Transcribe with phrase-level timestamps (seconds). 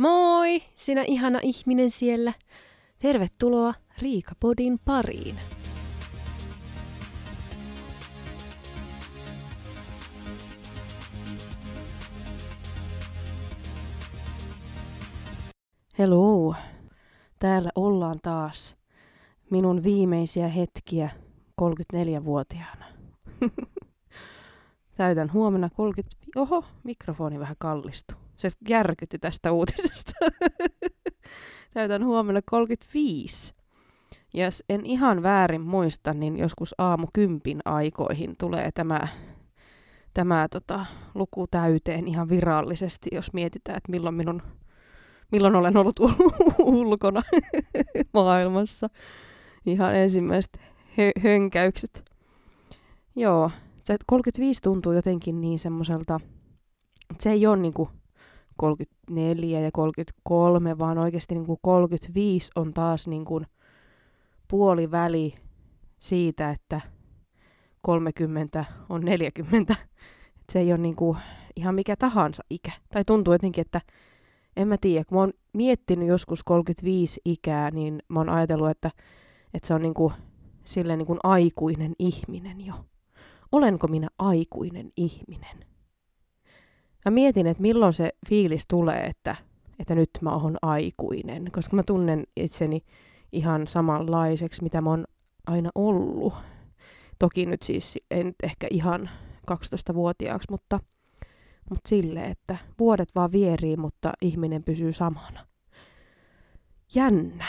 [0.00, 2.32] Moi, sinä ihana ihminen siellä.
[2.98, 5.36] Tervetuloa Riikapodin pariin.
[15.98, 16.54] Hello.
[17.38, 18.76] Täällä ollaan taas.
[19.50, 21.10] Minun viimeisiä hetkiä
[21.62, 22.84] 34-vuotiaana.
[24.96, 26.16] Täytän huomenna 30...
[26.36, 28.29] Oho, mikrofoni vähän kallistu.
[28.40, 30.12] Se järkytti tästä uutisesta.
[31.74, 33.54] Täytän huomenna 35.
[34.34, 39.08] Ja jos en ihan väärin muista, niin joskus aamu kympin aikoihin tulee tämä,
[40.14, 44.42] tämä tota, luku täyteen ihan virallisesti, jos mietitään, että milloin minun
[45.32, 46.00] milloin olen ollut
[46.58, 47.22] ulkona
[48.14, 48.88] maailmassa.
[49.66, 50.60] Ihan ensimmäiset
[50.96, 52.04] hö- hönkäykset.
[53.16, 53.50] Joo,
[53.80, 56.20] se 35 tuntuu jotenkin niin semmoiselta,
[57.10, 57.88] että se ei ole niinku
[58.60, 63.42] 34 ja 33, vaan oikeasti niinku 35 on taas niinku
[64.48, 65.34] puoliväli
[66.00, 66.80] siitä, että
[67.82, 69.76] 30 on 40.
[70.40, 71.16] Et se ei ole niinku
[71.56, 72.72] ihan mikä tahansa ikä.
[72.92, 73.80] Tai tuntuu jotenkin, että
[74.56, 78.90] en mä tiedä, kun mä oon miettinyt joskus 35 ikää, niin mä oon ajatellut, että,
[79.54, 80.12] että se on niinku,
[80.64, 82.74] silleen niinku aikuinen ihminen jo.
[83.52, 85.69] Olenko minä aikuinen ihminen?
[87.04, 89.36] Mä mietin, että milloin se fiilis tulee, että,
[89.78, 92.82] että nyt mä oon aikuinen, koska mä tunnen itseni
[93.32, 95.04] ihan samanlaiseksi, mitä mä oon
[95.46, 96.34] aina ollut.
[97.18, 99.10] Toki nyt siis en ehkä ihan
[99.50, 100.80] 12-vuotiaaksi, mutta
[101.70, 105.46] mutta sille, että vuodet vaan vierii, mutta ihminen pysyy samana.
[106.94, 107.46] Jännä,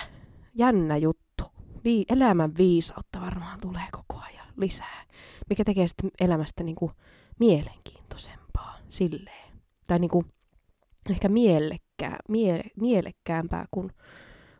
[0.53, 1.43] jännä juttu.
[1.83, 5.03] Vi- elämän viisautta varmaan tulee koko ajan lisää,
[5.49, 6.91] mikä tekee sitten elämästä niinku
[7.39, 8.40] mielenkiintoisempaa
[8.91, 9.51] silleen.
[9.87, 10.25] Tai niinku
[11.09, 13.91] ehkä mielekkää, mie- mielekkäämpää, kun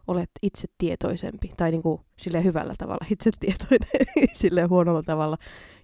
[0.08, 3.90] olet itse tietoisempi, tai niinku sille hyvällä tavalla itsetietoinen,
[4.34, 5.38] sille huonolla tavalla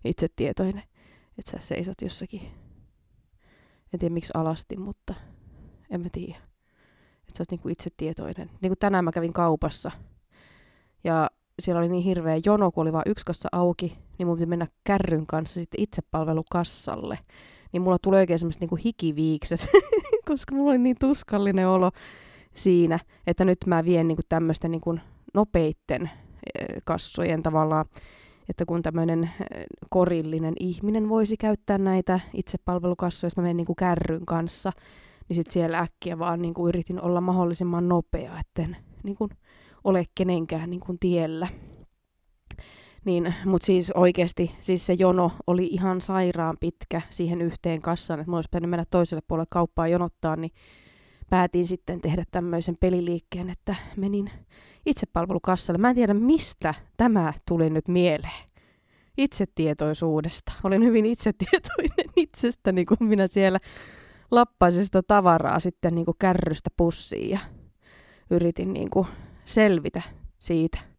[0.06, 0.84] itsetietoinen,
[1.38, 2.42] että sä seisot jossakin
[3.94, 5.14] en tiedä miksi alasti, mutta
[5.90, 6.38] en mä tiedä.
[7.22, 8.50] Että sä oot niinku itse tietoinen.
[8.62, 9.92] Niin kuin tänään mä kävin kaupassa
[11.04, 14.46] ja siellä oli niin hirveä jono, kun oli vain yksi kassa auki, niin mun piti
[14.46, 17.20] mennä kärryn kanssa sitten itsepalvelukassalle.
[17.72, 19.68] Niin mulla tuli oikein semmoiset niinku hikiviikset,
[20.30, 21.92] koska mulla oli niin tuskallinen olo
[22.56, 25.00] siinä, että nyt mä vien niinku tämmöisten niinku
[25.34, 26.10] nopeitten
[26.84, 27.86] kassojen tavallaan
[28.50, 29.30] että kun tämmöinen
[29.90, 34.72] korillinen ihminen voisi käyttää näitä itsepalvelukassoja, jos mä menen niin kuin kärryn kanssa,
[35.30, 39.30] niin sitten siellä äkkiä vaan niin kuin yritin olla mahdollisimman nopea, etten niin kuin
[39.84, 41.48] ole kenenkään niin kuin tiellä.
[43.08, 48.30] Niin, mutta siis oikeasti siis se jono oli ihan sairaan pitkä siihen yhteen kassaan, että
[48.30, 50.52] mulla olisi pitänyt mennä toiselle puolelle kauppaa jonottaa, niin
[51.30, 54.32] päätin sitten tehdä tämmöisen peliliikkeen, että menin
[54.86, 55.78] itsepalvelukassalle.
[55.78, 58.44] Mä en tiedä, mistä tämä tuli nyt mieleen.
[59.18, 60.52] Itsetietoisuudesta.
[60.64, 63.60] Olin hyvin itsetietoinen itsestäni, kun minä siellä
[64.32, 67.40] lappasin sitä tavaraa sitten niin kuin kärrystä pussiin ja
[68.30, 69.08] yritin niin kuin
[69.46, 70.02] selvitä
[70.40, 70.97] siitä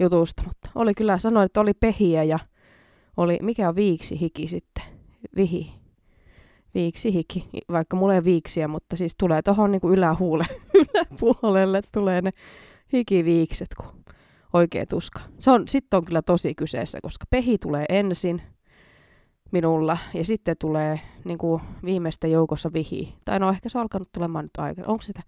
[0.00, 0.42] jutusta.
[0.46, 2.38] Mutta oli kyllä, sanoin, että oli pehiä ja
[3.16, 4.84] oli, mikä on viiksi hiki sitten?
[5.36, 5.72] Vihi.
[6.74, 10.44] Viiksi hiki, vaikka mulla ei viiksiä, mutta siis tulee tuohon niin ylähuule,
[10.80, 12.30] yläpuolelle tulee ne
[12.92, 14.04] hikiviikset, kun
[14.52, 15.20] oikea tuska.
[15.38, 18.42] Se on, sitten on kyllä tosi kyseessä, koska pehi tulee ensin
[19.52, 23.14] minulla ja sitten tulee niin kuin viimeistä joukossa vihi.
[23.24, 24.88] Tai no ehkä se on alkanut tulemaan nyt aikana.
[24.88, 25.22] Onko sitä,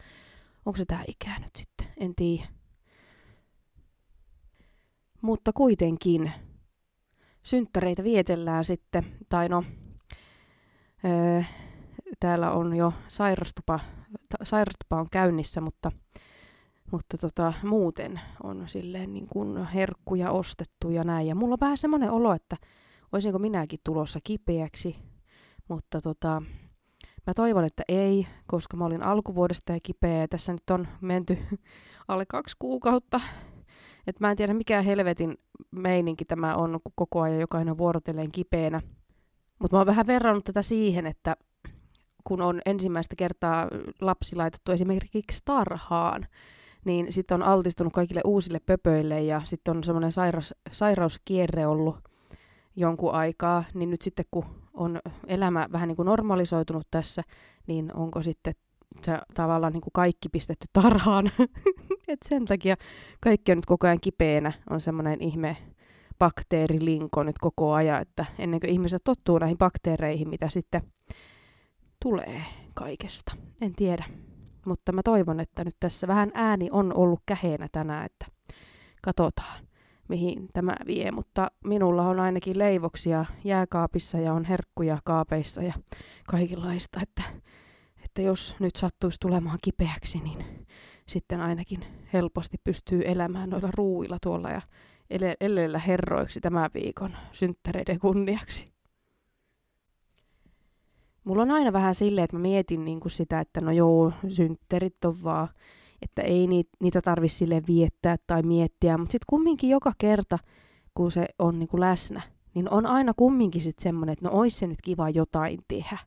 [0.66, 1.86] onko se tämä ikää nyt sitten?
[1.96, 2.61] En tiedä.
[5.22, 6.32] Mutta kuitenkin
[7.42, 9.64] synttäreitä vietellään sitten, tai no,
[11.04, 11.42] öö,
[12.20, 13.80] täällä on jo sairastupa,
[14.42, 15.92] sairastupa on käynnissä, mutta
[16.92, 21.26] mutta tota, muuten on silleen niin kuin herkkuja ostettu ja näin.
[21.26, 22.56] Ja mulla on vähän semmoinen olo, että
[23.12, 24.96] olisinko minäkin tulossa kipeäksi.
[25.68, 26.42] Mutta tota,
[27.26, 31.38] mä toivon, että ei, koska mä olin alkuvuodesta ja kipeä ja tässä nyt on menty
[32.08, 33.20] alle kaksi kuukautta.
[34.06, 35.38] Et mä en tiedä mikä helvetin
[35.70, 38.80] meininki tämä on, kun koko ajan jokainen vuorotelleen kipeänä.
[39.58, 41.36] Mutta mä oon vähän verrannut tätä siihen, että
[42.24, 43.68] kun on ensimmäistä kertaa
[44.00, 46.26] lapsi laitettu esimerkiksi tarhaan,
[46.84, 51.96] niin sitten on altistunut kaikille uusille pöpöille ja sitten on semmoinen sairaus, sairauskierre ollut
[52.76, 54.44] jonkun aikaa, niin nyt sitten kun
[54.74, 57.22] on elämä vähän niin kuin normalisoitunut tässä,
[57.66, 58.54] niin onko sitten
[59.02, 61.30] se tavallaan niin kuin kaikki pistetty tarhaan.
[62.08, 62.76] Et sen takia
[63.20, 65.56] kaikki on nyt koko ajan kipeänä, on semmoinen ihme
[66.18, 70.82] bakteerilinko nyt koko ajan, että ennen kuin ihmiset tottuu näihin bakteereihin, mitä sitten
[72.02, 72.42] tulee
[72.74, 73.32] kaikesta.
[73.60, 74.04] En tiedä.
[74.66, 78.26] Mutta mä toivon, että nyt tässä vähän ääni on ollut käheenä tänään, että
[79.02, 79.64] katsotaan
[80.08, 85.72] mihin tämä vie, mutta minulla on ainakin leivoksia jääkaapissa ja on herkkuja kaapeissa ja
[86.26, 87.22] kaikenlaista, että,
[88.12, 90.66] että jos nyt sattuisi tulemaan kipeäksi, niin
[91.08, 94.60] sitten ainakin helposti pystyy elämään noilla ruuilla tuolla ja
[95.40, 98.64] elellä herroiksi tämän viikon synttäreiden kunniaksi.
[101.24, 105.04] Mulla on aina vähän silleen, että mä mietin niin kuin sitä, että no joo, synttärit
[105.04, 105.48] on vaan
[106.02, 106.46] että ei
[106.80, 110.38] niitä, tarvitse sille viettää tai miettiä, mutta sitten kumminkin joka kerta,
[110.94, 112.22] kun se on niinku läsnä,
[112.54, 115.98] niin on aina kumminkin sitten semmoinen, että no ois se nyt kiva jotain tehdä.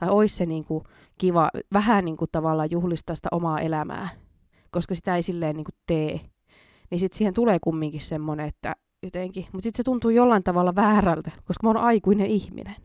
[0.00, 0.84] Tai ois se niinku
[1.18, 4.08] kiva vähän niinku tavallaan juhlistaa sitä omaa elämää,
[4.70, 6.20] koska sitä ei silleen niinku tee.
[6.90, 11.30] Niin sitten siihen tulee kumminkin semmoinen, että jotenkin, mutta sitten se tuntuu jollain tavalla väärältä,
[11.44, 12.76] koska mä oon aikuinen ihminen.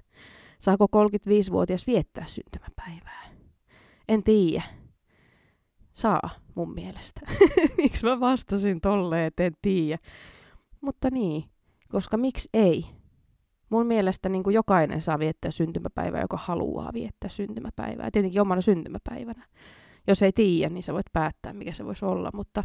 [0.60, 3.24] Saako 35-vuotias viettää syntymäpäivää?
[4.08, 4.64] En tiedä.
[5.94, 7.22] Saa, mun mielestä.
[7.78, 9.98] miksi mä vastasin tolleen, että en tiedä.
[10.82, 11.44] Mutta niin,
[11.90, 12.86] koska miksi ei?
[13.74, 18.12] Mun mielestä niin kuin jokainen saa viettää syntymäpäivää, joka haluaa viettää syntymäpäivää.
[18.12, 19.46] Tietenkin omana syntymäpäivänä.
[20.08, 22.30] Jos ei tiedä, niin sä voit päättää, mikä se voisi olla.
[22.34, 22.64] Mutta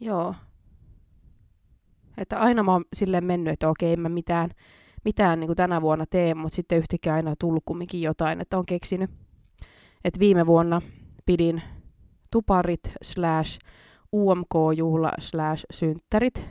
[0.00, 0.34] joo.
[2.18, 4.50] Että aina mä oon silleen mennyt, että okei, en mä mitään,
[5.04, 8.58] mitään niin kuin tänä vuonna tee, mutta sitten yhtäkkiä aina on tullut kumminkin jotain, että
[8.58, 9.10] on keksinyt.
[10.04, 10.82] Että viime vuonna
[11.26, 11.62] pidin
[12.30, 13.58] tuparit slash
[14.12, 16.46] UMK-juhla slash synttärit.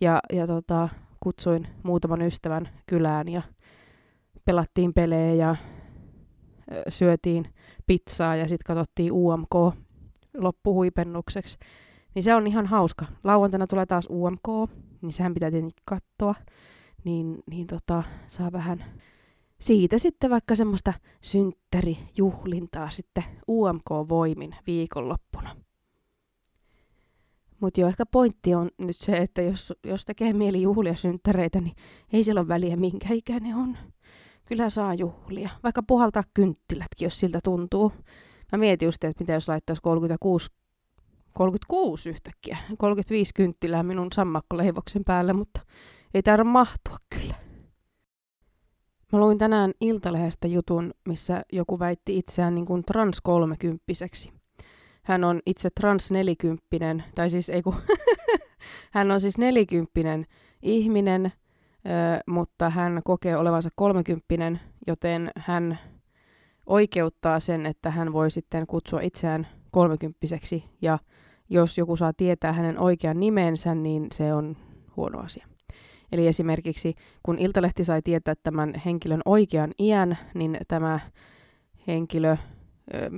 [0.00, 0.88] Ja, ja tota,
[1.24, 3.42] kutsuin muutaman ystävän kylään ja
[4.44, 5.56] pelattiin pelejä ja
[6.88, 7.46] syötiin
[7.86, 9.54] pizzaa ja sitten katsottiin UMK
[10.36, 11.58] loppuhuipennukseksi.
[12.14, 13.06] Niin se on ihan hauska.
[13.24, 16.34] Lauantaina tulee taas UMK, niin sehän pitää tietenkin katsoa.
[17.04, 18.84] Niin, niin tota, saa vähän
[19.60, 25.56] siitä sitten vaikka semmoista synttärijuhlintaa sitten UMK-voimin viikonloppuna.
[27.64, 31.76] Mutta jo ehkä pointti on nyt se, että jos, jos tekee mieli juhlia synttäreitä, niin
[32.12, 33.76] ei sillä ole väliä minkä ikäinen on.
[34.44, 35.50] Kyllä saa juhlia.
[35.62, 37.92] Vaikka puhaltaa kynttilätkin, jos siltä tuntuu.
[38.52, 40.50] Mä mietin just, että mitä jos laittaisi 36,
[41.32, 45.60] 36 yhtäkkiä, 35 kynttilää minun sammakkoleivoksen päälle, mutta
[46.14, 47.34] ei tarvitse mahtua kyllä.
[49.12, 54.32] Mä luin tänään Iltalehdestä jutun, missä joku väitti itseään niin kuin trans kolmekymppiseksi.
[55.04, 57.74] Hän on itse trans nelikymppinen, tai siis ei kun,
[58.94, 60.26] hän on siis nelikymppinen
[60.62, 61.32] ihminen,
[62.26, 65.78] mutta hän kokee olevansa kolmekymppinen, joten hän
[66.66, 70.98] oikeuttaa sen, että hän voi sitten kutsua itseään kolmekymppiseksi, ja
[71.50, 74.56] jos joku saa tietää hänen oikean nimensä, niin se on
[74.96, 75.46] huono asia.
[76.12, 81.00] Eli esimerkiksi kun Iltalehti sai tietää tämän henkilön oikean iän, niin tämä
[81.86, 82.36] henkilö ö,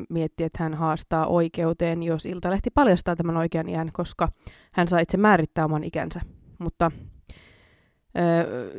[0.09, 4.29] mietti, että hän haastaa oikeuteen, jos Iltalehti paljastaa tämän oikean iän, koska
[4.73, 6.21] hän saa itse määrittää oman ikänsä.
[6.59, 6.91] Mutta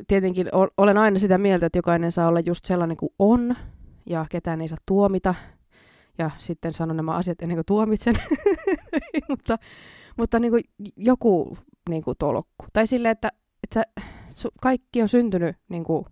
[0.08, 0.48] tietenkin
[0.78, 3.56] olen aina sitä mieltä, että jokainen saa olla just sellainen kuin on,
[4.06, 5.36] ja ketään ei saa tuomita.
[6.18, 8.16] Ja sitten sanon nämä asiat ennen kuin tuomitsen.
[9.30, 9.58] mutta
[10.18, 10.64] mutta niin kuin
[10.96, 11.58] joku
[11.90, 12.66] niin kuin tolkku.
[12.74, 13.32] Tai silleen, että
[13.64, 16.06] että sä, kaikki on syntynyt niin kuin,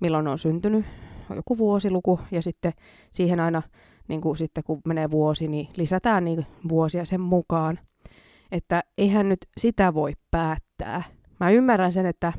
[0.00, 0.84] milloin on syntynyt,
[1.36, 2.72] joku vuosiluku, ja sitten
[3.10, 3.62] siihen aina,
[4.08, 7.78] niin kuin sitten kun menee vuosi, niin lisätään niin vuosia sen mukaan.
[8.52, 11.02] Että eihän nyt sitä voi päättää.
[11.40, 12.32] Mä ymmärrän sen, että,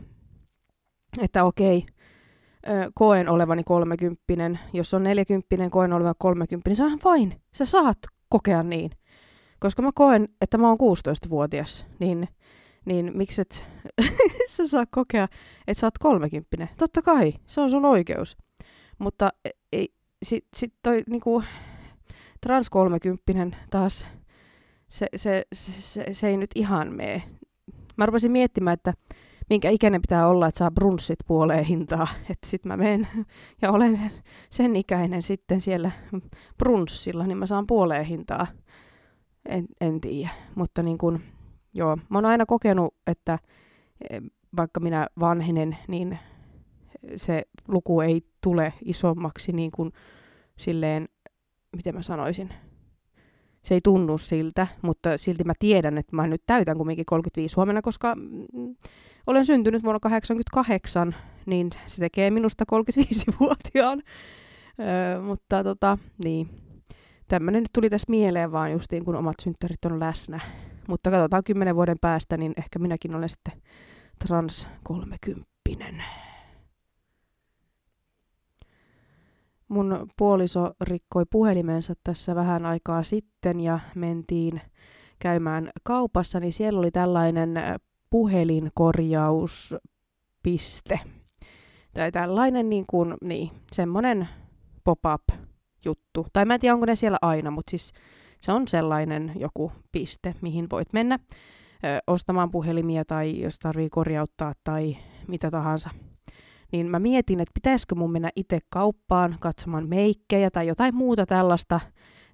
[1.22, 1.86] että okei,
[2.94, 4.60] koen olevani kolmekymppinen.
[4.74, 6.76] Jos on neljäkymppinen, koen olevani kolmekymppinen.
[6.76, 7.42] Se on vain.
[7.56, 7.98] Sä saat
[8.30, 8.92] kokea niin.
[9.60, 12.28] Koska mä koen, että mä oon 16-vuotias, niin
[12.86, 13.66] niin mikset
[14.50, 15.28] sä saa kokea,
[15.68, 16.70] että sä oot kolmekymppinen.
[16.78, 18.38] Totta kai, se on sun oikeus.
[19.00, 19.30] Mutta
[20.32, 21.44] ei, sit, toi niinku,
[22.42, 24.08] trans kolmekymppinen taas,
[24.90, 27.24] se, se, se, se, se ei nyt ihan mene.
[27.98, 28.94] Mä rupesin miettimään, että
[29.50, 32.08] minkä ikäinen pitää olla, että saa brunssit puoleen hintaa.
[32.30, 33.08] Että sit mä menen
[33.62, 34.12] ja olen
[34.50, 35.92] sen ikäinen sitten siellä
[36.58, 38.48] brunssilla, niin mä saan puoleen hintaa.
[39.50, 41.20] En, en tiedä, mutta niin kun,
[41.74, 43.40] Joo, mä oon aina kokenut, että
[44.10, 44.22] eh,
[44.58, 46.20] vaikka minä vanhenen, niin
[47.16, 49.92] se luku ei tule isommaksi niin kuin
[50.58, 51.08] silleen,
[51.76, 52.50] miten mä sanoisin,
[53.64, 57.82] se ei tunnu siltä, mutta silti mä tiedän, että mä nyt täytän kumminkin 35 huomenna,
[57.82, 58.76] koska mm,
[59.28, 64.04] olen syntynyt vuonna 88, niin se tekee minusta 35-vuotiaan.
[64.80, 66.50] Öö, mutta tota, niin,
[67.28, 70.40] tämmöinen nyt tuli tässä mieleen vaan justiin, kun omat synttärit on läsnä.
[70.88, 73.62] Mutta katsotaan kymmenen vuoden päästä, niin ehkä minäkin olen sitten
[74.28, 76.04] trans kolmekymppinen.
[79.74, 84.62] Mun puoliso rikkoi puhelimensa tässä vähän aikaa sitten ja mentiin
[85.20, 87.54] käymään kaupassa, niin siellä oli tällainen
[88.10, 91.00] puhelinkorjauspiste.
[91.94, 94.28] Tai tällainen niin kuin, niin, semmoinen
[94.84, 95.24] pop-up
[95.86, 96.28] juttu.
[96.34, 97.94] Tai mä en tiedä, onko ne siellä aina, mutta siis
[98.40, 101.28] se on sellainen joku piste, mihin voit mennä ö,
[102.08, 105.90] ostamaan puhelimia tai jos tarvii korjauttaa tai mitä tahansa.
[106.74, 111.80] Niin mä mietin, että pitäisikö mun mennä itse kauppaan katsomaan meikkejä tai jotain muuta tällaista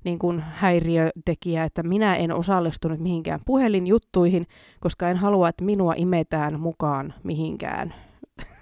[0.04, 4.48] niin kuin häiriötekijää, että minä en osallistunut mihinkään puhelinjuttuihin,
[4.80, 7.94] koska en halua, että minua imetään mukaan mihinkään.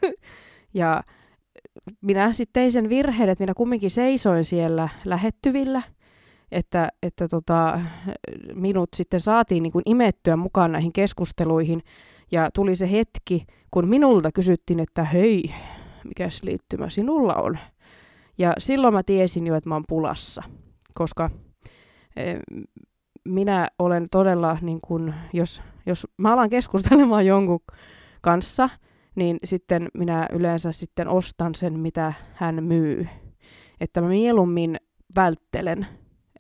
[0.74, 1.04] ja
[2.02, 5.82] minä sitten tein sen virheen, että minä kumminkin seisoin siellä lähettyvillä,
[6.52, 7.82] että, että tota,
[8.54, 11.82] minut sitten saatiin niin kuin imettyä mukaan näihin keskusteluihin.
[12.32, 15.54] Ja tuli se hetki, kun minulta kysyttiin, että hei,
[16.04, 17.58] mikäs liittymä sinulla on?
[18.38, 20.44] Ja silloin mä tiesin jo, että mä oon pulassa,
[20.94, 21.30] koska
[22.16, 22.36] e,
[23.26, 27.60] minä olen todella, niin kun, jos, jos mä alan keskustelemaan jonkun
[28.22, 28.70] kanssa,
[29.16, 33.08] niin sitten minä yleensä sitten ostan sen, mitä hän myy.
[33.80, 34.78] Että mä mieluummin
[35.16, 35.88] välttelen.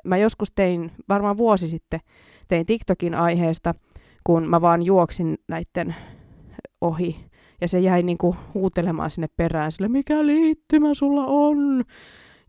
[0.04, 2.00] Mä joskus tein, varmaan vuosi sitten,
[2.48, 3.74] tein TikTokin aiheesta,
[4.28, 5.96] kun mä vaan juoksin näiden
[6.82, 7.26] ohi.
[7.62, 11.84] Ja se jäi niinku huutelemaan sinne perään sille, mikä liittymä sulla on?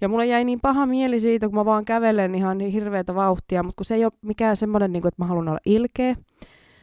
[0.00, 3.62] Ja mulla jäi niin paha mieli siitä, kun mä vaan kävelen ihan niin hirveätä vauhtia,
[3.62, 6.16] mutta kun se ei ole mikään semmoinen, niin kuin, että mä haluan olla ilkeä,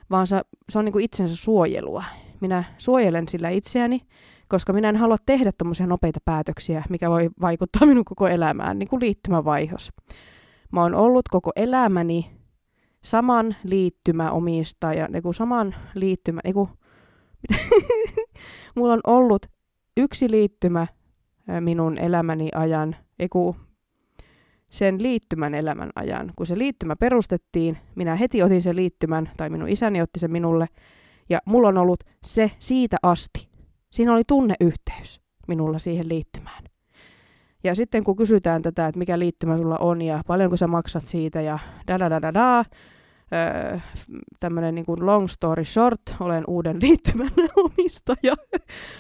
[0.09, 2.03] vaan se, se on niin kuin itsensä suojelua
[2.41, 4.01] minä suojelen sillä itseäni,
[4.47, 8.89] koska minä en halua tehdä tuommoisia nopeita päätöksiä, mikä voi vaikuttaa minun koko elämään, niin
[8.89, 9.91] kuin liittymävaihos.
[10.71, 12.35] Mä oon ollut koko elämäni
[13.05, 16.69] saman liittymäomistaja, niin kuin saman liittymä, niin kuin,
[18.75, 19.45] mulla on ollut
[19.97, 20.87] yksi liittymä
[21.59, 23.55] minun elämäni ajan, eiku,
[24.69, 26.33] sen liittymän elämän ajan.
[26.35, 30.67] Kun se liittymä perustettiin, minä heti otin sen liittymän, tai minun isäni otti sen minulle,
[31.29, 33.47] ja mulla on ollut se siitä asti.
[33.91, 36.63] Siinä oli tunneyhteys minulla siihen liittymään.
[37.63, 41.41] Ja sitten kun kysytään tätä, että mikä liittymä sulla on ja paljonko sä maksat siitä
[41.41, 42.65] ja da da da da da,
[44.39, 47.31] tämmöinen niin kuin long story short, olen uuden liittymän
[47.65, 48.35] omistaja.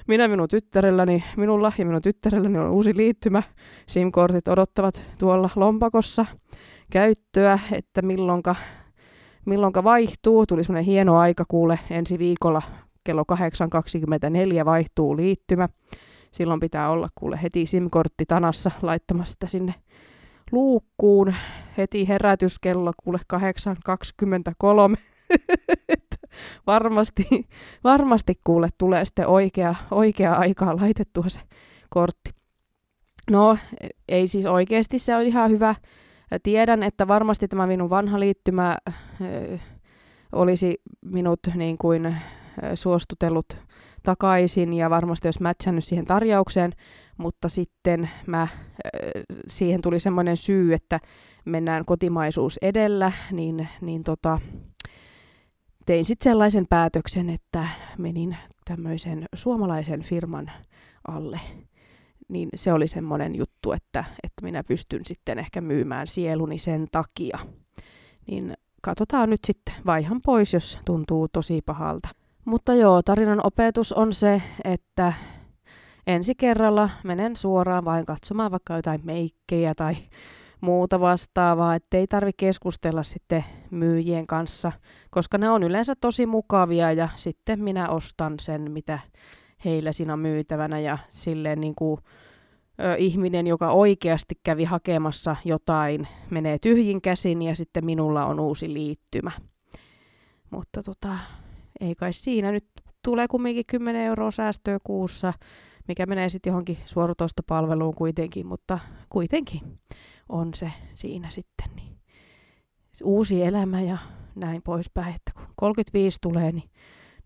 [0.07, 3.43] Minä minun tyttärelläni, minulla ja minun tyttärelläni on uusi liittymä.
[3.87, 6.25] SIM-kortit odottavat tuolla lompakossa
[6.91, 8.55] käyttöä, että milloinka
[9.45, 10.45] milloinka vaihtuu.
[10.45, 12.61] Tuli semmoinen hieno aika kuule ensi viikolla
[13.03, 13.23] kello
[14.59, 15.69] 8.24 vaihtuu liittymä.
[16.31, 19.73] Silloin pitää olla kuule heti SIM-kortti tanassa laittamasta sinne
[20.51, 21.33] luukkuun.
[21.77, 25.01] Heti herätyskello kuule 8.23.
[26.67, 27.47] varmasti,
[27.83, 31.39] varmasti kuule tulee sitten oikea, oikea aikaa laitettua se
[31.89, 32.31] kortti.
[33.31, 33.57] No,
[34.07, 35.75] ei siis oikeasti se on ihan hyvä
[36.43, 38.77] Tiedän, että varmasti tämä minun vanha liittymä
[40.31, 42.15] olisi minut niin kuin
[42.75, 43.57] suostutellut
[44.05, 46.71] takaisin ja varmasti olisi mätsännyt siihen tarjoukseen,
[47.17, 48.47] mutta sitten mä,
[49.47, 50.99] siihen tuli semmoinen syy, että
[51.45, 54.39] mennään kotimaisuus edellä, niin, niin tota,
[55.85, 60.51] tein sitten sellaisen päätöksen, että menin tämmöisen suomalaisen firman
[61.07, 61.39] alle
[62.27, 67.39] niin se oli semmoinen juttu, että, että minä pystyn sitten ehkä myymään sieluni sen takia.
[68.27, 72.09] Niin katsotaan nyt sitten, vaihan pois, jos tuntuu tosi pahalta.
[72.45, 75.13] Mutta joo, tarinan opetus on se, että
[76.07, 79.95] ensi kerralla menen suoraan vain katsomaan vaikka jotain meikkejä tai
[80.61, 84.71] muuta vastaavaa, ettei tarvi keskustella sitten myyjien kanssa,
[85.09, 88.99] koska ne on yleensä tosi mukavia ja sitten minä ostan sen, mitä
[89.65, 92.01] heillä siinä myytävänä ja silleen niin kuin,
[92.97, 99.31] ihminen, joka oikeasti kävi hakemassa jotain, menee tyhjin käsin ja sitten minulla on uusi liittymä.
[100.49, 101.17] Mutta tota,
[101.79, 102.65] ei kai siinä nyt
[103.03, 105.33] tulee kumminkin 10 euroa säästöä kuussa,
[105.87, 108.79] mikä menee sitten johonkin suoratostopalveluun kuitenkin, mutta
[109.09, 109.61] kuitenkin
[110.29, 111.75] on se siinä sitten.
[111.75, 111.97] Niin
[113.03, 113.97] uusi elämä ja
[114.35, 116.69] näin poispäin, että kun 35 tulee, niin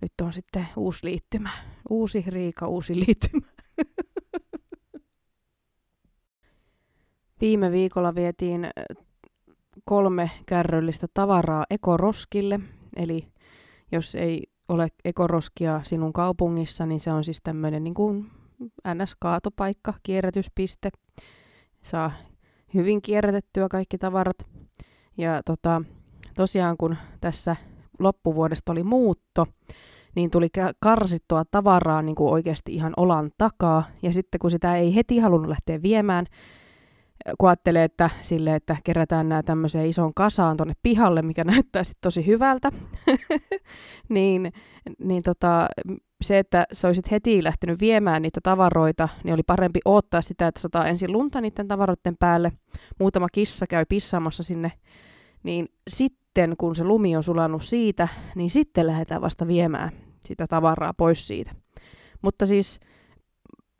[0.01, 1.50] nyt on sitten uusi liittymä.
[1.89, 3.46] Uusi Riika, uusi liittymä.
[7.41, 8.68] Viime viikolla vietiin
[9.86, 12.60] kolme kärryllistä tavaraa ekoroskille,
[12.96, 13.27] eli
[13.91, 18.31] jos ei ole ekoroskia sinun kaupungissa, niin se on siis tämmöinen niin kuin
[18.88, 20.89] NS-kaatopaikka, kierrätyspiste.
[21.84, 22.12] Saa
[22.74, 24.38] hyvin kierrätettyä kaikki tavarat.
[25.17, 25.81] Ja tota,
[26.36, 27.55] tosiaan kun tässä
[28.00, 29.48] loppuvuodesta oli muutto,
[30.15, 30.48] niin tuli
[30.79, 33.84] karsittua tavaraa niin kuin oikeasti ihan olan takaa.
[34.01, 36.25] Ja sitten kun sitä ei heti halunnut lähteä viemään,
[37.38, 42.01] kun ajattelee, että, sille, että kerätään nämä tämmöiseen isoon kasaan tuonne pihalle, mikä näyttää sitten
[42.01, 42.71] tosi hyvältä,
[44.09, 44.53] niin,
[45.00, 45.67] niin tota,
[46.21, 50.62] se, että sä olisit heti lähtenyt viemään niitä tavaroita, niin oli parempi odottaa sitä, että
[50.62, 52.51] sataa ensin lunta niiden tavaroiden päälle.
[53.00, 54.71] Muutama kissa käy pissaamassa sinne.
[55.43, 59.91] Niin sitten, kun se lumi on sulanut siitä, niin sitten lähdetään vasta viemään
[60.25, 61.51] sitä tavaraa pois siitä.
[62.21, 62.79] Mutta siis,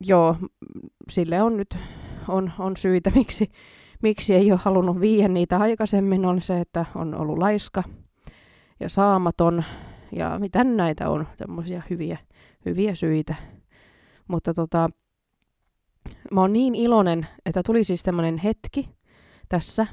[0.00, 0.36] joo,
[1.10, 1.78] sille on nyt
[2.30, 3.50] on, on syitä, miksi,
[4.02, 7.82] miksi ei ole halunnut viiä niitä aikaisemmin, on se, että on ollut laiska
[8.80, 9.64] ja saamaton
[10.12, 12.18] ja mitä näitä on, semmoisia hyviä,
[12.64, 13.34] hyviä syitä.
[14.28, 14.90] Mutta tota,
[16.30, 18.88] mä oon niin iloinen, että tuli siis tämmöinen hetki
[19.48, 19.86] tässä,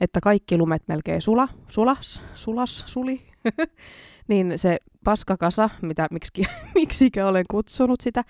[0.00, 3.22] että kaikki lumet melkein sula, sulas, sulas, suli.
[4.28, 6.42] niin se paskakasa, mitä miksi,
[6.74, 8.24] miksikä olen kutsunut sitä,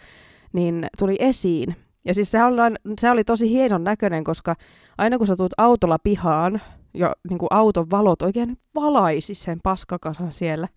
[0.52, 1.76] niin tuli esiin.
[2.04, 2.56] Ja siis se oli,
[3.00, 4.56] se oli tosi hienon näköinen, koska
[4.98, 6.60] aina kun sä tulet autolla pihaan,
[6.94, 10.68] ja niin kuin auton valot oikein valaisi sen paskakasan siellä.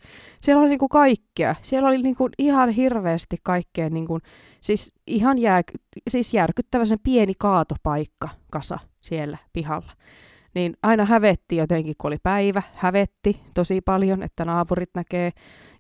[0.42, 1.56] Siellä oli niin kuin kaikkea.
[1.62, 4.22] Siellä oli niin kuin ihan hirveästi kaikkea, niin kuin,
[4.62, 5.62] siis ihan jää,
[6.10, 9.92] siis järkyttävä sen pieni kaatopaikka kasa siellä pihalla.
[10.56, 15.32] Niin aina hävetti jotenkin, kun oli päivä, hävetti tosi paljon, että naapurit näkee.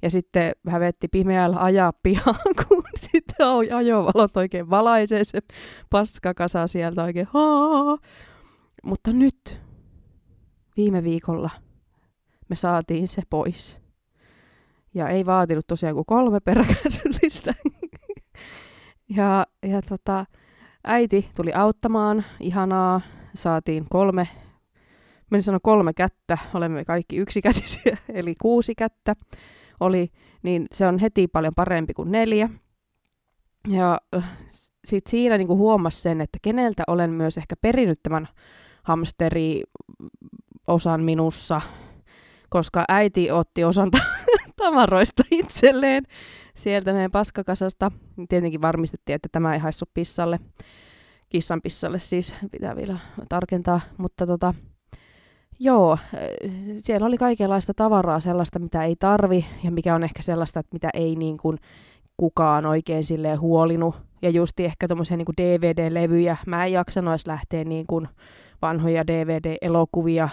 [0.01, 2.35] Ja sitten hävetti pimeällä ajaa pihaan,
[2.67, 2.80] kun
[3.11, 5.39] sitten ajovalot oikein valaisee se
[5.89, 7.27] paskakasa sieltä oikein.
[7.33, 7.97] Haa.
[8.83, 9.61] Mutta nyt
[10.77, 11.49] viime viikolla
[12.51, 13.79] me saatiin se pois.
[14.93, 17.53] Ja ei vaatinut tosiaan kuin kolme peräkärryllistä.
[19.17, 20.25] ja ja tota,
[20.83, 23.01] äiti tuli auttamaan, ihanaa,
[23.35, 24.27] saatiin kolme,
[25.31, 29.13] minä sanon kolme kättä, olemme kaikki yksikätisiä, eli kuusi kättä
[29.79, 30.11] oli,
[30.43, 32.49] niin se on heti paljon parempi kuin neljä.
[33.67, 34.37] Ja äh,
[34.85, 38.27] sitten siinä niinku huomasi sen, että keneltä olen myös ehkä perinyt tämän
[38.83, 39.63] hamsteri
[40.67, 41.61] osan minussa,
[42.49, 43.91] koska äiti otti osan
[44.63, 46.03] tavaroista itselleen
[46.55, 47.91] sieltä meidän paskakasasta.
[48.29, 50.39] Tietenkin varmistettiin, että tämä ei haissu pissalle,
[51.29, 52.97] kissan pissalle siis, pitää vielä
[53.29, 54.53] tarkentaa, mutta tota,
[55.59, 55.97] joo,
[56.77, 60.89] siellä oli kaikenlaista tavaraa, sellaista mitä ei tarvi ja mikä on ehkä sellaista, että mitä
[60.93, 61.57] ei niin kuin
[62.21, 63.95] kukaan oikein silleen huolinut.
[64.21, 68.07] Ja justi ehkä tommosia niin DVD-levyjä, mä en jaksanut edes lähteä niin kuin
[68.61, 70.29] vanhoja DVD-elokuvia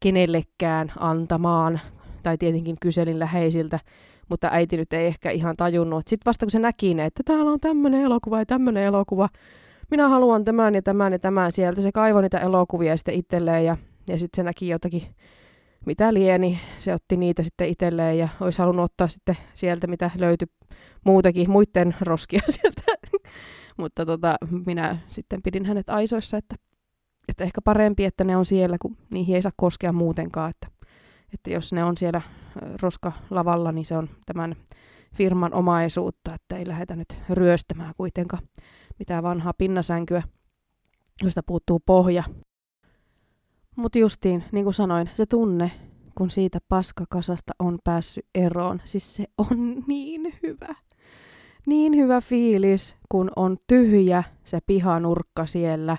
[0.00, 1.80] kenellekään antamaan,
[2.22, 3.80] tai tietenkin kyselin läheisiltä,
[4.28, 6.08] mutta äiti nyt ei ehkä ihan tajunnut.
[6.08, 9.28] Sitten vasta kun se näki ne, että täällä on tämmöinen elokuva ja tämmöinen elokuva,
[9.90, 11.82] minä haluan tämän ja tämän ja tämän sieltä.
[11.82, 13.76] Se kaivoi niitä elokuvia sitten itselleen ja,
[14.08, 15.02] ja sitten se näki jotakin,
[15.86, 16.60] mitä lieni.
[16.78, 20.48] Se otti niitä sitten itselleen ja olisi halunnut ottaa sitten sieltä, mitä löytyi
[21.04, 22.82] muutakin, muiden roskia sieltä.
[23.76, 26.56] mutta tota, minä sitten pidin hänet aisoissa, että
[27.28, 30.50] että ehkä parempi, että ne on siellä, kun niihin ei saa koskea muutenkaan.
[30.50, 30.68] Että,
[31.34, 32.20] että jos ne on siellä
[32.82, 34.56] roskalavalla, niin se on tämän
[35.14, 38.42] firman omaisuutta, että ei lähdetä nyt ryöstämään kuitenkaan
[38.98, 40.22] mitään vanhaa pinnasänkyä,
[41.22, 42.24] josta puuttuu pohja.
[43.80, 45.70] Mutta justiin, niin kuin sanoin, se tunne,
[46.14, 50.74] kun siitä paskakasasta on päässyt eroon, siis se on niin hyvä.
[51.66, 55.96] Niin hyvä fiilis, kun on tyhjä se pihanurkka siellä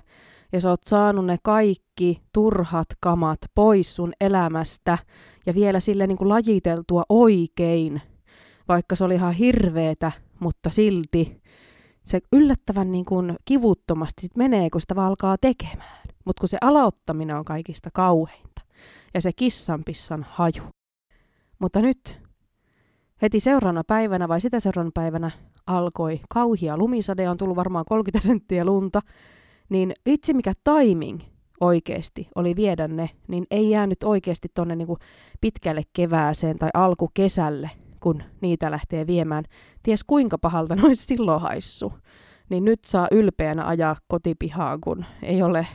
[0.52, 4.98] ja sä oot saanut ne kaikki turhat kamat pois sun elämästä
[5.46, 8.02] ja vielä sille niin kuin lajiteltua oikein,
[8.67, 11.41] vaikka se oli ihan hirveetä, mutta silti
[12.12, 16.02] se yllättävän niin kuin kivuttomasti sit menee, kun sitä vaan alkaa tekemään.
[16.26, 18.62] Mutta kun se aloittaminen on kaikista kauheinta
[19.13, 20.63] ja se kissanpissan haju.
[21.60, 22.21] Mutta nyt
[23.21, 25.32] heti seuraavana päivänä vai sitä seuraavana päivänä
[25.67, 29.02] alkoi kauhia lumisade, on tullut varmaan 30 senttiä lunta,
[29.69, 31.21] niin vitsi mikä timing
[31.62, 34.97] oikeasti oli viedä ne, niin ei jäänyt oikeasti tonne niinku
[35.41, 37.69] pitkälle kevääseen tai alkukesälle,
[38.02, 39.44] kun niitä lähtee viemään.
[39.84, 41.94] Ties kuinka pahalta noin silloin haissu.
[42.50, 45.68] Niin nyt saa ylpeänä ajaa kotipihaan, kun ei ole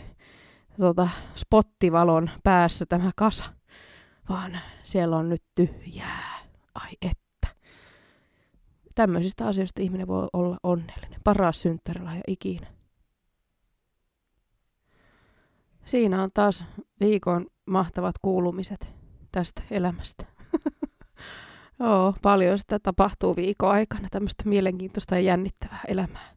[0.80, 3.44] tota, spottivalon päässä tämä kasa,
[4.28, 6.38] vaan siellä on nyt tyhjää.
[6.74, 7.48] Ai että.
[8.94, 11.20] Tämmöisistä asioista ihminen voi olla onnellinen.
[11.24, 12.66] Paras synttärilahja ikinä.
[15.84, 16.64] Siinä on taas
[17.00, 18.94] viikon mahtavat kuulumiset
[19.32, 20.24] tästä elämästä.
[21.80, 26.36] Joo, paljon sitä tapahtuu viikon aikana, tämmöistä mielenkiintoista ja jännittävää elämää.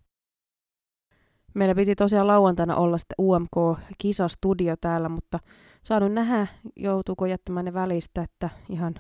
[1.54, 5.40] Meillä piti tosiaan lauantaina olla sitten UMK-kisastudio täällä, mutta
[5.82, 8.96] saanut nähdä, joutuuko jättämään ne välistä, että ihan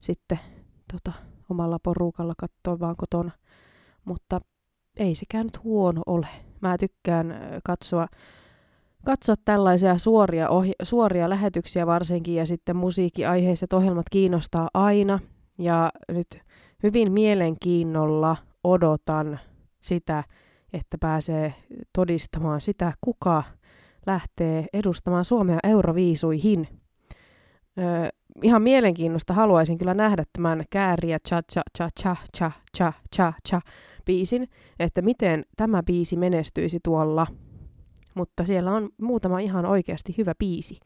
[0.00, 0.38] sitten
[0.92, 1.18] tota,
[1.50, 3.30] omalla porukalla katsoa vaan kotona.
[4.04, 4.40] Mutta
[4.96, 6.28] ei sekään nyt huono ole.
[6.60, 8.06] Mä tykkään katsoa
[9.06, 15.18] katsoa tällaisia suoria, ohi- suoria lähetyksiä varsinkin ja sitten musiikkiaiheiset ohjelmat kiinnostaa aina.
[15.58, 16.38] Ja nyt
[16.82, 19.40] hyvin mielenkiinnolla odotan
[19.80, 20.24] sitä,
[20.72, 21.54] että pääsee
[21.92, 23.42] todistamaan sitä, kuka
[24.06, 26.68] lähtee edustamaan Suomea euroviisuihin.
[27.78, 28.08] Öö,
[28.42, 33.60] ihan mielenkiinnosta haluaisin kyllä nähdä tämän kääriä cha cha cha cha cha cha cha cha
[34.04, 37.26] biisin, että miten tämä biisi menestyisi tuolla.
[38.14, 40.80] Mutta siellä on muutama ihan oikeasti hyvä biisi,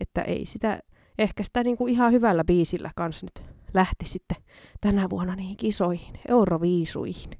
[0.00, 0.80] että ei sitä,
[1.18, 4.36] ehkä sitä niinku ihan hyvällä biisillä kanssa nyt lähti sitten
[4.80, 7.30] tänä vuonna niihin kisoihin, euroviisuihin.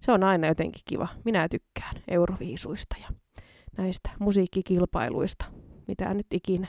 [0.00, 1.08] Se on aina jotenkin kiva.
[1.24, 3.08] Minä tykkään euroviisuista ja
[3.78, 5.44] näistä musiikkikilpailuista,
[5.88, 6.66] mitä nyt ikinä,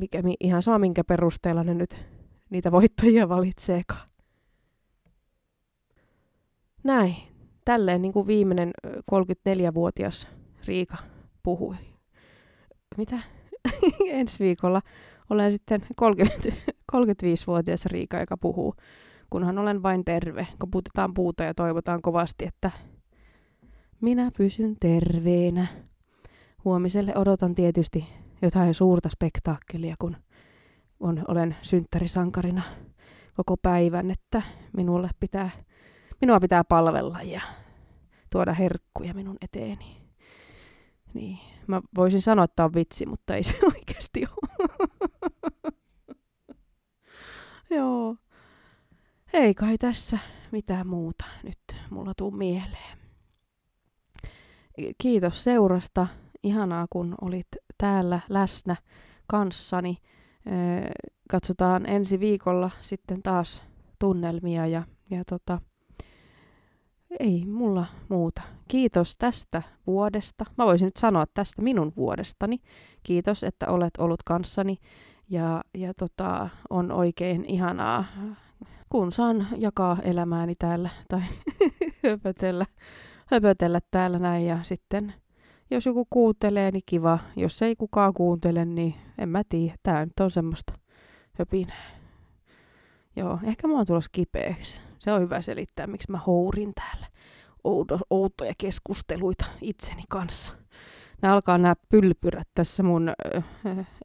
[0.00, 2.04] mikä, ihan sama minkä perusteella ne nyt
[2.50, 4.08] niitä voittajia valitseekaan.
[6.84, 7.16] Näin.
[7.64, 10.28] Tälleen niin kuin viimeinen 34-vuotias
[10.66, 10.96] Riika
[11.42, 11.76] puhui.
[12.96, 13.18] Mitä?
[14.10, 14.82] Ensi viikolla
[15.30, 16.52] olen sitten 30,
[17.04, 18.74] 35-vuotias Riika, joka puhuu,
[19.30, 20.46] kunhan olen vain terve.
[20.58, 22.70] Koputetaan puuta ja toivotaan kovasti, että
[24.00, 25.66] minä pysyn terveenä.
[26.64, 28.08] Huomiselle odotan tietysti
[28.42, 30.16] jotain suurta spektaakkelia, kun
[31.00, 32.62] on, olen synttärisankarina
[33.36, 34.42] koko päivän, että
[34.76, 35.50] minulle pitää,
[36.20, 37.40] minua pitää palvella ja
[38.32, 39.96] tuoda herkkuja minun eteeni.
[41.14, 44.88] Niin, mä voisin sanoa, että on vitsi, mutta ei se oikeasti ole.
[47.70, 48.16] Joo.
[49.32, 50.18] Ei kai tässä
[50.52, 51.58] mitään muuta nyt
[51.90, 52.98] mulla tuu mieleen.
[54.98, 56.06] Kiitos seurasta.
[56.42, 57.46] Ihanaa, kun olit
[57.78, 58.76] täällä läsnä
[59.26, 59.98] kanssani.
[61.30, 63.62] Katsotaan ensi viikolla sitten taas
[63.98, 65.60] tunnelmia ja, ja tota,
[67.20, 68.42] ei mulla muuta.
[68.68, 70.44] Kiitos tästä vuodesta.
[70.58, 72.58] Mä voisin nyt sanoa tästä minun vuodestani.
[73.02, 74.78] Kiitos, että olet ollut kanssani.
[75.28, 78.04] Ja, ja tota, on oikein ihanaa,
[78.88, 81.20] kun saan jakaa elämääni täällä tai
[82.04, 82.66] höpötellä,
[83.26, 84.46] höpötellä täällä näin.
[84.46, 85.14] Ja sitten
[85.70, 87.18] jos joku kuuntelee, niin kiva.
[87.36, 89.74] Jos ei kukaan kuuntele, niin en mä tiedä.
[89.82, 90.72] Tää nyt on semmoista
[91.38, 91.86] höpinää.
[93.16, 94.80] Joo, ehkä mä oon tulossa kipeäksi.
[94.98, 97.06] Se on hyvä selittää, miksi mä hourin täällä
[97.64, 100.52] outo, outoja keskusteluita itseni kanssa.
[101.22, 103.12] Nämä alkaa nämä pylpyrät tässä mun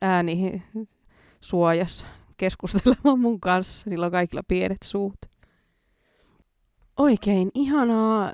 [0.01, 0.63] ääni
[1.41, 2.06] suojassa
[2.38, 3.89] keskustelemaan mun kanssa.
[3.89, 5.19] Niillä on kaikilla pienet suut.
[6.97, 8.32] Oikein ihanaa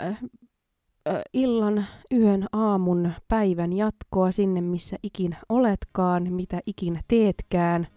[1.33, 7.87] illan, yön, aamun, päivän jatkoa sinne, missä ikinä oletkaan, mitä ikinä teetkään.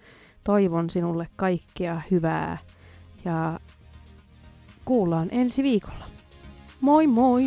[0.45, 2.59] Toivon sinulle kaikkea hyvää
[3.25, 3.61] ja
[4.85, 6.05] kuullaan ensi viikolla.
[6.81, 7.45] Moi moi!